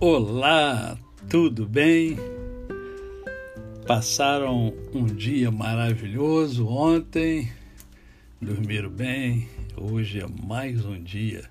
Olá, 0.00 0.96
tudo 1.28 1.66
bem? 1.66 2.16
Passaram 3.84 4.72
um 4.94 5.06
dia 5.06 5.50
maravilhoso 5.50 6.68
ontem, 6.68 7.50
dormiram 8.40 8.90
bem. 8.90 9.48
Hoje 9.76 10.20
é 10.20 10.26
mais 10.46 10.84
um 10.84 11.02
dia 11.02 11.50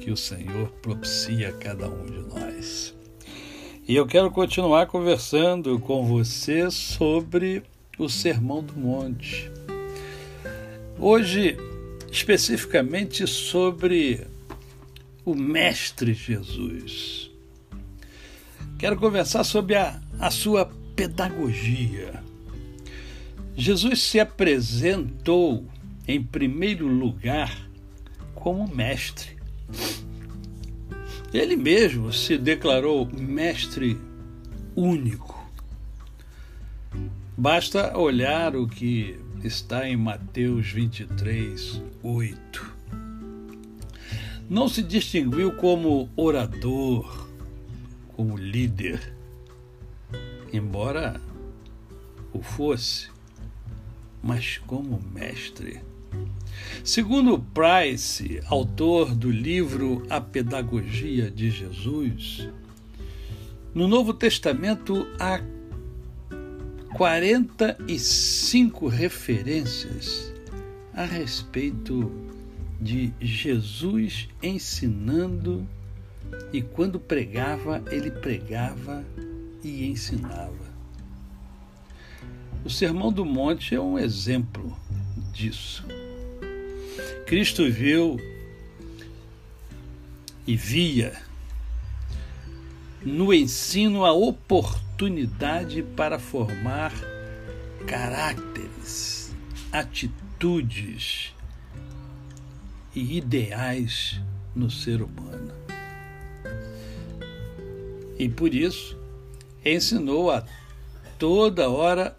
que 0.00 0.10
o 0.10 0.16
Senhor 0.16 0.68
propicia 0.82 1.50
a 1.50 1.52
cada 1.52 1.88
um 1.88 2.06
de 2.06 2.34
nós. 2.34 2.92
E 3.86 3.94
eu 3.94 4.04
quero 4.04 4.32
continuar 4.32 4.86
conversando 4.86 5.78
com 5.78 6.04
você 6.04 6.68
sobre 6.72 7.62
o 7.96 8.08
Sermão 8.08 8.64
do 8.64 8.74
Monte. 8.74 9.48
Hoje, 10.98 11.56
especificamente 12.10 13.28
sobre 13.28 14.26
o 15.24 15.36
Mestre 15.36 16.12
Jesus. 16.12 17.29
Quero 18.80 18.96
conversar 18.96 19.44
sobre 19.44 19.76
a, 19.76 20.00
a 20.18 20.30
sua 20.30 20.64
pedagogia. 20.96 22.24
Jesus 23.54 24.00
se 24.00 24.18
apresentou, 24.18 25.66
em 26.08 26.22
primeiro 26.22 26.88
lugar, 26.88 27.68
como 28.34 28.66
mestre. 28.74 29.36
Ele 31.30 31.56
mesmo 31.56 32.10
se 32.10 32.38
declarou 32.38 33.06
mestre 33.06 34.00
único. 34.74 35.38
Basta 37.36 37.98
olhar 37.98 38.56
o 38.56 38.66
que 38.66 39.20
está 39.44 39.86
em 39.86 39.94
Mateus 39.94 40.72
23, 40.72 41.82
8. 42.02 42.76
Não 44.48 44.70
se 44.70 44.82
distinguiu 44.82 45.52
como 45.52 46.08
orador, 46.16 47.29
como 48.20 48.36
líder, 48.36 49.00
embora 50.52 51.18
o 52.34 52.42
fosse, 52.42 53.08
mas 54.22 54.58
como 54.58 55.00
mestre. 55.14 55.80
Segundo 56.84 57.38
Price, 57.38 58.42
autor 58.44 59.14
do 59.14 59.30
livro 59.30 60.02
A 60.10 60.20
Pedagogia 60.20 61.30
de 61.30 61.50
Jesus, 61.50 62.46
no 63.74 63.88
Novo 63.88 64.12
Testamento 64.12 65.06
há 65.18 65.40
45 66.92 68.86
referências 68.86 70.30
a 70.92 71.06
respeito 71.06 72.12
de 72.78 73.14
Jesus 73.18 74.28
ensinando 74.42 75.66
e 76.52 76.62
quando 76.62 76.98
pregava, 76.98 77.82
ele 77.90 78.10
pregava 78.10 79.04
e 79.62 79.86
ensinava. 79.86 80.70
O 82.64 82.70
Sermão 82.70 83.12
do 83.12 83.24
Monte 83.24 83.74
é 83.74 83.80
um 83.80 83.98
exemplo 83.98 84.76
disso. 85.32 85.84
Cristo 87.26 87.70
viu 87.70 88.18
e 90.46 90.56
via 90.56 91.16
no 93.02 93.32
ensino 93.32 94.04
a 94.04 94.12
oportunidade 94.12 95.82
para 95.82 96.18
formar 96.18 96.92
caráteres, 97.86 99.34
atitudes 99.72 101.34
e 102.94 103.16
ideais 103.16 104.20
no 104.54 104.70
ser 104.70 105.00
humano 105.00 105.59
e 108.20 108.28
por 108.28 108.54
isso 108.54 108.98
ensinou 109.64 110.30
a 110.30 110.44
toda 111.18 111.70
hora 111.70 112.14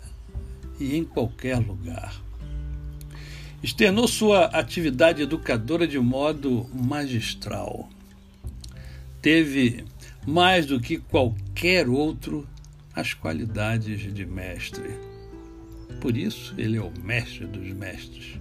e 0.80 0.98
em 0.98 1.04
qualquer 1.04 1.60
lugar. 1.60 2.20
Externou 3.62 4.08
sua 4.08 4.46
atividade 4.46 5.22
educadora 5.22 5.88
de 5.88 6.00
modo 6.00 6.68
magistral. 6.74 7.88
Teve, 9.22 9.86
mais 10.26 10.66
do 10.66 10.80
que 10.80 10.98
qualquer 10.98 11.88
outro, 11.88 12.50
as 12.96 13.14
qualidades 13.14 14.12
de 14.12 14.26
mestre. 14.26 14.90
Por 16.02 16.18
isso, 16.18 16.56
ele 16.58 16.78
é 16.78 16.82
o 16.82 16.92
mestre 17.00 17.46
dos 17.46 17.68
mestres. 17.74 18.40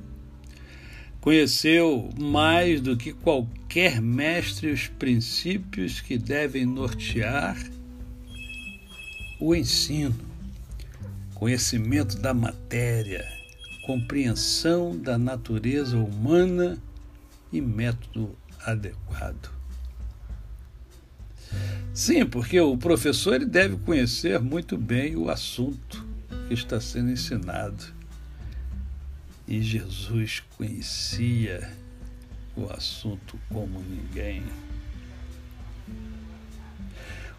Conheceu 1.20 2.08
mais 2.19 2.81
do 2.81 2.97
que 2.97 3.12
qualquer 3.12 4.00
mestre 4.00 4.72
os 4.72 4.86
princípios 4.86 6.00
que 6.00 6.16
devem 6.16 6.64
nortear 6.64 7.58
o 9.38 9.54
ensino, 9.54 10.16
conhecimento 11.34 12.19
da 12.19 12.32
matéria, 12.32 13.22
compreensão 13.84 14.97
da 14.97 15.19
natureza 15.19 15.98
humana 15.98 16.78
e 17.52 17.60
método 17.60 18.34
adequado. 18.64 19.50
Sim, 21.92 22.25
porque 22.25 22.58
o 22.58 22.78
professor 22.78 23.34
ele 23.34 23.47
deve 23.47 23.76
conhecer 23.76 24.41
muito 24.41 24.78
bem 24.78 25.16
o 25.16 25.28
assunto 25.28 26.06
que 26.48 26.54
está 26.54 26.81
sendo 26.81 27.10
ensinado 27.10 28.00
e 29.50 29.61
Jesus 29.61 30.44
conhecia 30.56 31.69
o 32.56 32.72
assunto 32.72 33.37
como 33.49 33.83
ninguém. 33.83 34.44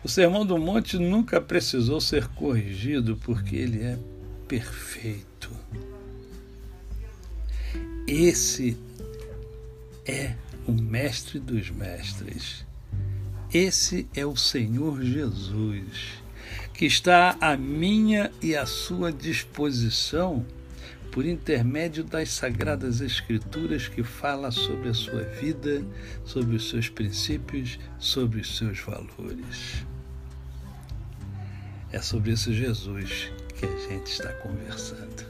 O 0.04 0.10
Sermão 0.10 0.46
do 0.46 0.58
Monte 0.58 0.98
nunca 0.98 1.40
precisou 1.40 2.02
ser 2.02 2.28
corrigido 2.28 3.16
porque 3.24 3.56
ele 3.56 3.82
é 3.82 3.98
perfeito. 4.46 5.50
Esse 8.06 8.78
é 10.06 10.36
o 10.68 10.74
Mestre 10.74 11.40
dos 11.40 11.70
Mestres. 11.70 12.66
Esse 13.54 14.06
é 14.14 14.26
o 14.26 14.36
Senhor 14.36 15.02
Jesus, 15.02 16.22
que 16.74 16.86
está 16.86 17.38
à 17.40 17.56
minha 17.56 18.30
e 18.42 18.54
à 18.56 18.66
sua 18.66 19.14
disposição 19.14 20.46
por 21.12 21.26
intermédio 21.26 22.04
das 22.04 22.30
Sagradas 22.30 23.02
Escrituras 23.02 23.88
que 23.88 24.02
fala 24.02 24.50
sobre 24.50 24.90
a 24.90 24.94
sua 24.94 25.24
vida, 25.24 25.86
sobre 26.24 26.56
os 26.56 26.70
seus 26.70 26.90
princípios, 26.90 27.78
sobre 28.00 28.40
os 28.40 28.58
seus 28.58 28.80
valores. 28.80 29.86
É 31.92 32.00
sobre 32.00 32.32
esse 32.32 32.54
Jesus 32.54 33.32
que 33.58 33.66
a 33.66 33.90
gente 33.90 34.08
está 34.08 34.32
conversando. 34.36 35.26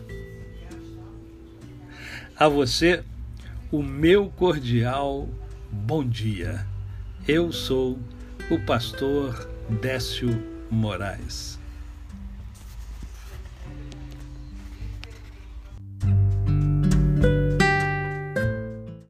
A 2.36 2.48
você, 2.48 3.04
o 3.72 3.82
meu 3.82 4.30
cordial 4.30 5.28
bom 5.72 6.08
dia. 6.08 6.66
Eu 7.28 7.52
sou 7.52 8.00
o 8.50 8.60
pastor 8.66 9.50
Décio 9.82 10.30
Moraes. 10.70 11.61